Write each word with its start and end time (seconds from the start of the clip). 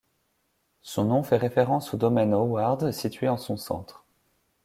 Son 0.81 1.03
nom 1.05 1.21
fait 1.21 1.37
référence 1.37 1.93
au 1.93 1.97
domaine 1.97 2.33
Howard 2.33 2.91
situé 2.91 3.29
en 3.29 3.37
son 3.37 3.55
centre. 3.55 4.03